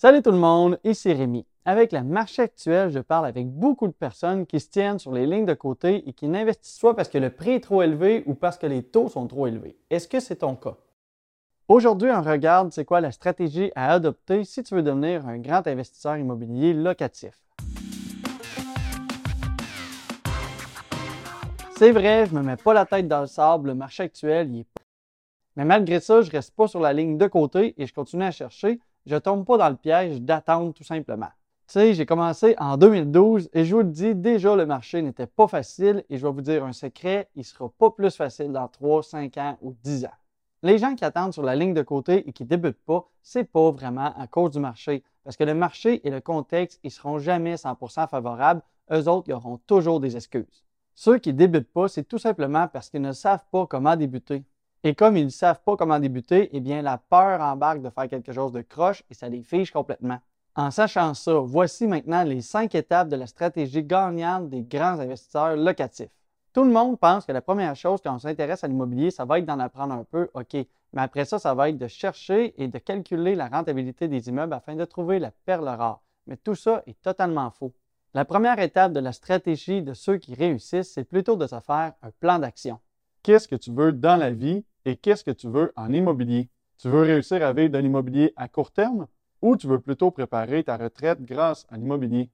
[0.00, 1.44] Salut tout le monde, ici Rémi.
[1.64, 5.26] Avec le marché actuel, je parle avec beaucoup de personnes qui se tiennent sur les
[5.26, 8.34] lignes de côté et qui n'investissent soit parce que le prix est trop élevé ou
[8.34, 9.76] parce que les taux sont trop élevés.
[9.90, 10.76] Est-ce que c'est ton cas?
[11.66, 15.66] Aujourd'hui, on regarde c'est quoi la stratégie à adopter si tu veux devenir un grand
[15.66, 17.34] investisseur immobilier locatif.
[21.76, 24.60] C'est vrai, je me mets pas la tête dans le sable, le marché actuel, il
[24.60, 24.82] est pas.
[25.56, 28.30] Mais malgré ça, je reste pas sur la ligne de côté et je continue à
[28.30, 31.30] chercher je tombe pas dans le piège d'attendre tout simplement.
[31.66, 35.26] Tu sais, j'ai commencé en 2012 et je vous le dis, déjà le marché n'était
[35.26, 38.68] pas facile et je vais vous dire un secret, il sera pas plus facile dans
[38.68, 40.14] 3, 5 ans ou 10 ans.
[40.62, 43.44] Les gens qui attendent sur la ligne de côté et qui débutent pas, ce n'est
[43.44, 45.04] pas vraiment à cause du marché.
[45.22, 48.62] Parce que le marché et le contexte, ils seront jamais 100% favorables.
[48.90, 50.64] Eux autres, ils auront toujours des excuses.
[50.94, 54.42] Ceux qui débutent pas, c'est tout simplement parce qu'ils ne savent pas comment débuter.
[54.84, 58.08] Et comme ils ne savent pas comment débuter, eh bien, la peur embarque de faire
[58.08, 60.18] quelque chose de croche et ça les fiche complètement.
[60.54, 65.56] En sachant ça, voici maintenant les cinq étapes de la stratégie gagnante des grands investisseurs
[65.56, 66.10] locatifs.
[66.52, 69.38] Tout le monde pense que la première chose quand on s'intéresse à l'immobilier, ça va
[69.38, 70.54] être d'en apprendre un peu, OK.
[70.54, 74.54] Mais après ça, ça va être de chercher et de calculer la rentabilité des immeubles
[74.54, 76.00] afin de trouver la perle rare.
[76.26, 77.72] Mais tout ça est totalement faux.
[78.14, 81.92] La première étape de la stratégie de ceux qui réussissent, c'est plutôt de se faire
[82.02, 82.80] un plan d'action
[83.28, 86.48] qu'est-ce que tu veux dans la vie et qu'est-ce que tu veux en immobilier.
[86.78, 89.06] Tu veux réussir à vivre de l'immobilier à court terme
[89.42, 92.30] ou tu veux plutôt préparer ta retraite grâce à l'immobilier?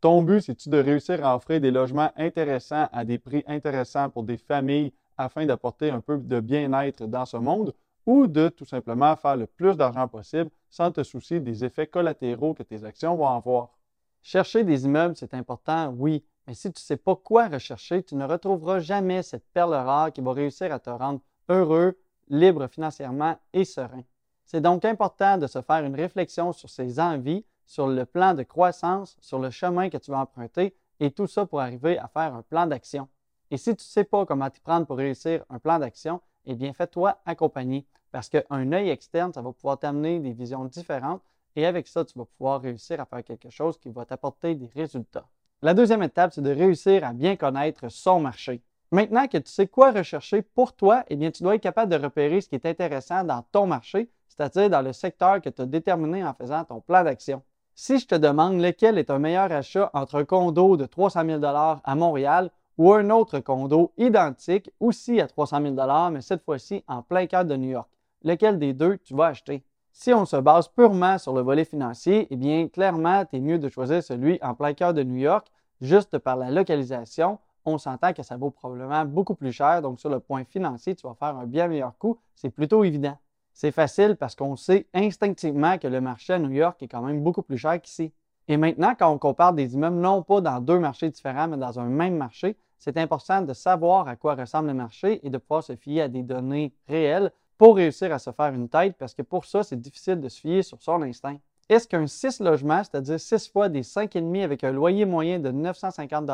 [0.00, 4.22] Ton but, c'est-tu de réussir à offrir des logements intéressants à des prix intéressants pour
[4.22, 7.74] des familles afin d'apporter un peu de bien-être dans ce monde
[8.06, 12.54] ou de tout simplement faire le plus d'argent possible sans te soucier des effets collatéraux
[12.54, 13.76] que tes actions vont avoir?
[14.22, 18.14] Chercher des immeubles, c'est important, oui, mais si tu ne sais pas quoi rechercher, tu
[18.14, 23.38] ne retrouveras jamais cette perle rare qui va réussir à te rendre heureux, libre financièrement
[23.52, 24.02] et serein.
[24.46, 28.44] C'est donc important de se faire une réflexion sur ses envies, sur le plan de
[28.44, 32.34] croissance, sur le chemin que tu vas emprunter et tout ça pour arriver à faire
[32.34, 33.10] un plan d'action.
[33.50, 36.54] Et si tu ne sais pas comment t'y prendre pour réussir un plan d'action, eh
[36.54, 41.20] bien fais-toi accompagner parce qu'un œil externe, ça va pouvoir t'amener des visions différentes
[41.56, 44.70] et avec ça, tu vas pouvoir réussir à faire quelque chose qui va t'apporter des
[44.74, 45.28] résultats.
[45.60, 48.62] La deuxième étape, c'est de réussir à bien connaître son marché.
[48.92, 52.00] Maintenant que tu sais quoi rechercher pour toi, eh bien, tu dois être capable de
[52.00, 55.66] repérer ce qui est intéressant dans ton marché, c'est-à-dire dans le secteur que tu as
[55.66, 57.42] déterminé en faisant ton plan d'action.
[57.74, 61.44] Si je te demande lequel est un meilleur achat entre un condo de 300 000
[61.44, 67.02] à Montréal ou un autre condo identique, aussi à 300 000 mais cette fois-ci en
[67.02, 67.90] plein cœur de New York,
[68.22, 69.64] lequel des deux tu vas acheter?
[69.92, 73.58] Si on se base purement sur le volet financier, eh bien, clairement, tu es mieux
[73.58, 75.50] de choisir celui en plein cœur de New York,
[75.80, 77.38] juste par la localisation.
[77.64, 79.82] On s'entend que ça vaut probablement beaucoup plus cher.
[79.82, 82.18] Donc, sur le point financier, tu vas faire un bien meilleur coût.
[82.34, 83.16] C'est plutôt évident.
[83.52, 87.22] C'est facile parce qu'on sait instinctivement que le marché à New York est quand même
[87.22, 88.12] beaucoup plus cher qu'ici.
[88.46, 91.80] Et maintenant, quand on compare des immeubles, non pas dans deux marchés différents, mais dans
[91.80, 95.64] un même marché, c'est important de savoir à quoi ressemble le marché et de pouvoir
[95.64, 99.22] se fier à des données réelles pour réussir à se faire une tête, parce que
[99.22, 101.36] pour ça, c'est difficile de se fier sur son instinct.
[101.68, 106.30] Est-ce qu'un 6 logements, c'est-à-dire 6 fois des 5,5 avec un loyer moyen de 950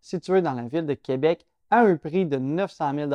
[0.00, 3.10] situé dans la ville de Québec à un prix de 900 000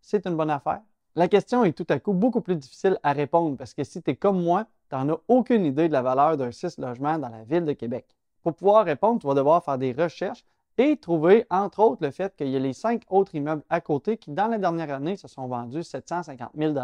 [0.00, 0.80] c'est une bonne affaire?
[1.14, 4.10] La question est tout à coup beaucoup plus difficile à répondre parce que si tu
[4.10, 7.28] es comme moi, tu n'en as aucune idée de la valeur d'un 6 logements dans
[7.28, 8.06] la ville de Québec.
[8.42, 10.44] Pour pouvoir répondre, tu vas devoir faire des recherches
[10.78, 14.16] et trouver, entre autres, le fait qu'il y a les cinq autres immeubles à côté
[14.16, 16.74] qui, dans la dernière année, se sont vendus 750 000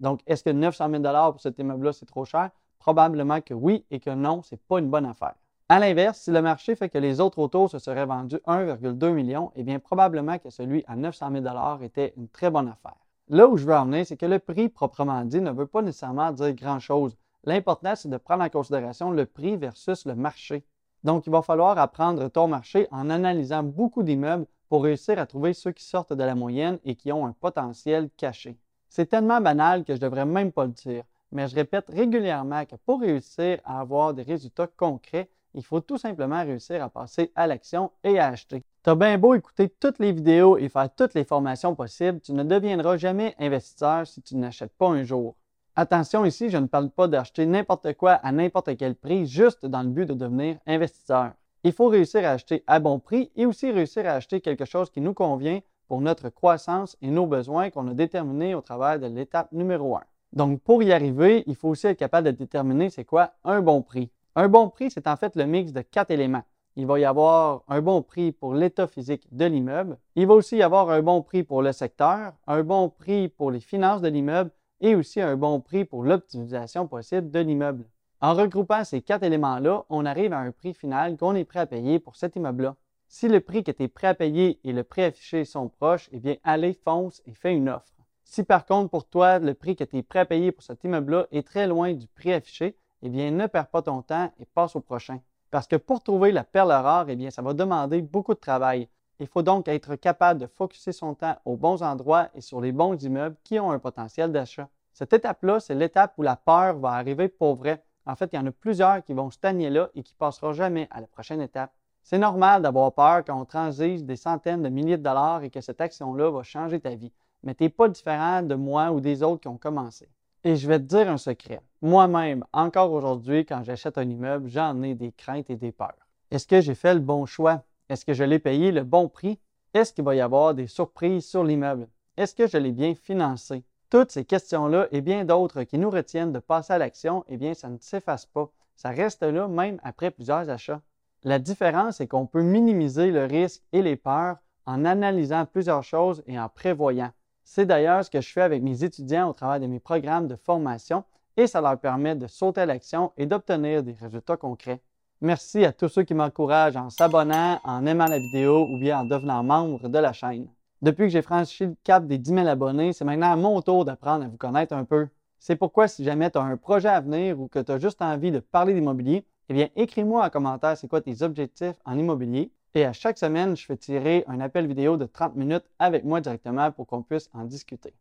[0.00, 2.50] Donc, est-ce que 900 000 pour cet immeuble-là, c'est trop cher?
[2.78, 5.34] Probablement que oui et que non, ce n'est pas une bonne affaire.
[5.68, 9.52] À l'inverse, si le marché fait que les autres autour se seraient vendus 1,2 million,
[9.54, 12.96] eh bien, probablement que celui à 900 000 était une très bonne affaire.
[13.28, 15.82] Là où je veux en venir, c'est que le prix proprement dit ne veut pas
[15.82, 17.16] nécessairement dire grand-chose.
[17.44, 20.64] L'important, c'est de prendre en considération le prix versus le marché.
[21.04, 25.52] Donc, il va falloir apprendre ton marché en analysant beaucoup d'immeubles pour réussir à trouver
[25.52, 28.56] ceux qui sortent de la moyenne et qui ont un potentiel caché.
[28.88, 32.64] C'est tellement banal que je ne devrais même pas le dire, mais je répète régulièrement
[32.64, 37.32] que pour réussir à avoir des résultats concrets, il faut tout simplement réussir à passer
[37.34, 38.62] à l'action et à acheter.
[38.84, 42.32] Tu as bien beau écouter toutes les vidéos et faire toutes les formations possibles, tu
[42.32, 45.34] ne deviendras jamais investisseur si tu n'achètes pas un jour.
[45.80, 49.80] Attention ici, je ne parle pas d'acheter n'importe quoi à n'importe quel prix juste dans
[49.80, 51.32] le but de devenir investisseur.
[51.64, 54.90] Il faut réussir à acheter à bon prix et aussi réussir à acheter quelque chose
[54.90, 59.06] qui nous convient pour notre croissance et nos besoins qu'on a déterminés au travers de
[59.06, 60.02] l'étape numéro 1.
[60.34, 63.80] Donc, pour y arriver, il faut aussi être capable de déterminer c'est quoi un bon
[63.80, 64.10] prix.
[64.36, 66.44] Un bon prix, c'est en fait le mix de quatre éléments.
[66.76, 69.96] Il va y avoir un bon prix pour l'état physique de l'immeuble.
[70.14, 73.50] Il va aussi y avoir un bon prix pour le secteur, un bon prix pour
[73.50, 74.50] les finances de l'immeuble
[74.80, 77.86] et aussi un bon prix pour l'optimisation possible de l'immeuble.
[78.20, 81.66] En regroupant ces quatre éléments-là, on arrive à un prix final qu'on est prêt à
[81.66, 82.76] payer pour cet immeuble-là.
[83.08, 86.08] Si le prix que tu es prêt à payer et le prix affiché sont proches,
[86.12, 87.92] eh bien, allez, fonce et fais une offre.
[88.24, 90.84] Si par contre, pour toi, le prix que tu es prêt à payer pour cet
[90.84, 94.44] immeuble-là est très loin du prix affiché, eh bien, ne perds pas ton temps et
[94.44, 95.20] passe au prochain.
[95.50, 98.88] Parce que pour trouver la perle rare, eh ça va demander beaucoup de travail.
[99.20, 102.72] Il faut donc être capable de focuser son temps aux bons endroits et sur les
[102.72, 104.68] bons immeubles qui ont un potentiel d'achat.
[104.94, 107.84] Cette étape-là, c'est l'étape où la peur va arriver pour vrai.
[108.06, 110.54] En fait, il y en a plusieurs qui vont stagner là et qui ne passeront
[110.54, 111.70] jamais à la prochaine étape.
[112.02, 115.60] C'est normal d'avoir peur quand on transige des centaines de milliers de dollars et que
[115.60, 117.12] cette action-là va changer ta vie.
[117.42, 120.08] Mais tu n'es pas différent de moi ou des autres qui ont commencé.
[120.44, 121.60] Et je vais te dire un secret.
[121.82, 126.08] Moi-même, encore aujourd'hui, quand j'achète un immeuble, j'en ai des craintes et des peurs.
[126.30, 127.62] Est-ce que j'ai fait le bon choix?
[127.90, 129.40] Est-ce que je l'ai payé le bon prix?
[129.74, 131.88] Est-ce qu'il va y avoir des surprises sur l'immeuble?
[132.16, 133.64] Est-ce que je l'ai bien financé?
[133.90, 137.52] Toutes ces questions-là et bien d'autres qui nous retiennent de passer à l'action, eh bien,
[137.52, 138.48] ça ne s'efface pas.
[138.76, 140.80] Ça reste là même après plusieurs achats.
[141.24, 144.36] La différence, c'est qu'on peut minimiser le risque et les peurs
[144.66, 147.10] en analysant plusieurs choses et en prévoyant.
[147.42, 150.36] C'est d'ailleurs ce que je fais avec mes étudiants au travers de mes programmes de
[150.36, 151.02] formation
[151.36, 154.80] et ça leur permet de sauter à l'action et d'obtenir des résultats concrets.
[155.22, 159.04] Merci à tous ceux qui m'encouragent en s'abonnant, en aimant la vidéo ou bien en
[159.04, 160.48] devenant membre de la chaîne.
[160.80, 163.84] Depuis que j'ai franchi le cap des 10 000 abonnés, c'est maintenant à mon tour
[163.84, 165.08] d'apprendre à vous connaître un peu.
[165.38, 168.00] C'est pourquoi si jamais tu as un projet à venir ou que tu as juste
[168.00, 172.50] envie de parler d'immobilier, eh bien écris-moi en commentaire c'est quoi tes objectifs en immobilier
[172.74, 176.22] et à chaque semaine, je fais tirer un appel vidéo de 30 minutes avec moi
[176.22, 177.92] directement pour qu'on puisse en discuter.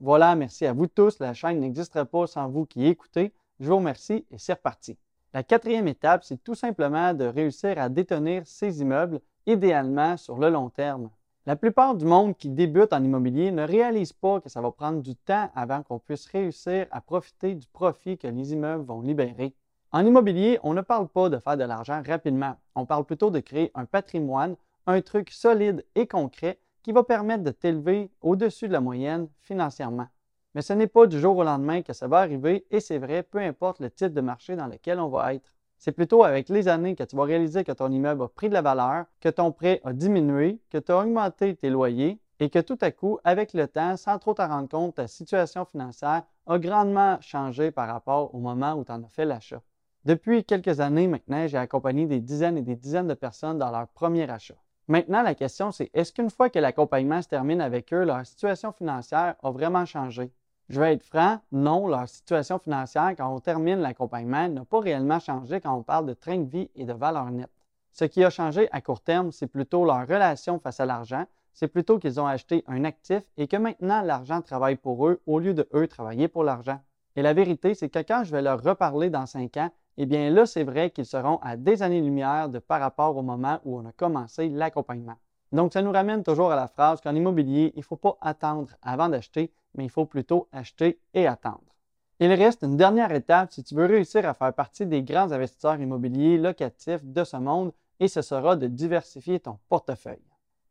[0.00, 1.18] Voilà, merci à vous tous.
[1.18, 3.32] La chaîne n'existerait pas sans vous qui écoutez.
[3.58, 4.96] Je vous remercie et c'est reparti.
[5.34, 10.48] La quatrième étape, c'est tout simplement de réussir à détenir ces immeubles, idéalement sur le
[10.48, 11.10] long terme.
[11.44, 15.02] La plupart du monde qui débute en immobilier ne réalise pas que ça va prendre
[15.02, 19.54] du temps avant qu'on puisse réussir à profiter du profit que les immeubles vont libérer.
[19.92, 22.56] En immobilier, on ne parle pas de faire de l'argent rapidement.
[22.74, 27.44] On parle plutôt de créer un patrimoine, un truc solide et concret qui va permettre
[27.44, 30.08] de t'élever au-dessus de la moyenne financièrement.
[30.58, 33.22] Mais ce n'est pas du jour au lendemain que ça va arriver et c'est vrai,
[33.22, 35.54] peu importe le type de marché dans lequel on va être.
[35.76, 38.54] C'est plutôt avec les années que tu vas réaliser que ton immeuble a pris de
[38.54, 42.58] la valeur, que ton prêt a diminué, que tu as augmenté tes loyers et que
[42.58, 46.58] tout à coup, avec le temps, sans trop t'en rendre compte, ta situation financière a
[46.58, 49.62] grandement changé par rapport au moment où tu en as fait l'achat.
[50.04, 53.86] Depuis quelques années maintenant, j'ai accompagné des dizaines et des dizaines de personnes dans leur
[53.86, 54.56] premier achat.
[54.88, 58.72] Maintenant, la question, c'est est-ce qu'une fois que l'accompagnement se termine avec eux, leur situation
[58.72, 60.32] financière a vraiment changé?
[60.68, 65.18] Je vais être franc, non, leur situation financière, quand on termine l'accompagnement, n'a pas réellement
[65.18, 67.50] changé quand on parle de train de vie et de valeur nette.
[67.92, 71.24] Ce qui a changé à court terme, c'est plutôt leur relation face à l'argent,
[71.54, 75.38] c'est plutôt qu'ils ont acheté un actif et que maintenant l'argent travaille pour eux au
[75.38, 76.78] lieu de eux travailler pour l'argent.
[77.16, 80.28] Et la vérité, c'est que quand je vais leur reparler dans cinq ans, eh bien
[80.30, 83.86] là, c'est vrai qu'ils seront à des années-lumière de par rapport au moment où on
[83.86, 85.16] a commencé l'accompagnement.
[85.52, 88.70] Donc, ça nous ramène toujours à la phrase qu'en immobilier, il ne faut pas attendre
[88.82, 91.62] avant d'acheter, mais il faut plutôt acheter et attendre.
[92.20, 95.80] Il reste une dernière étape si tu veux réussir à faire partie des grands investisseurs
[95.80, 100.22] immobiliers locatifs de ce monde, et ce sera de diversifier ton portefeuille.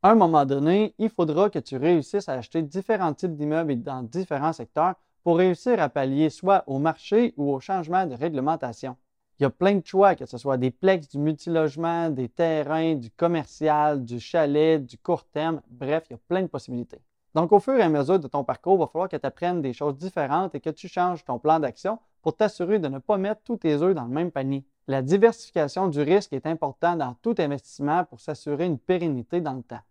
[0.02, 4.02] À un moment donné, il faudra que tu réussisses à acheter différents types d'immeubles dans
[4.02, 8.96] différents secteurs pour réussir à pallier soit au marché ou au changement de réglementation.
[9.38, 12.96] Il y a plein de choix, que ce soit des plex, du multilogement, des terrains,
[12.96, 15.60] du commercial, du chalet, du court terme.
[15.70, 17.00] Bref, il y a plein de possibilités.
[17.36, 19.62] Donc, au fur et à mesure de ton parcours, il va falloir que tu apprennes
[19.62, 23.16] des choses différentes et que tu changes ton plan d'action pour t'assurer de ne pas
[23.16, 24.64] mettre tous tes œufs dans le même panier.
[24.88, 29.62] La diversification du risque est importante dans tout investissement pour s'assurer une pérennité dans le
[29.62, 29.82] temps.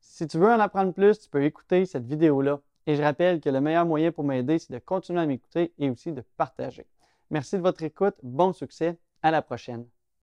[0.00, 2.58] Si tu veux en apprendre plus, tu peux écouter cette vidéo-là.
[2.88, 5.90] Et je rappelle que le meilleur moyen pour m'aider, c'est de continuer à m'écouter et
[5.90, 6.86] aussi de partager.
[7.30, 8.16] Merci de votre écoute.
[8.22, 8.98] Bon succès.
[9.22, 9.86] À la prochaine.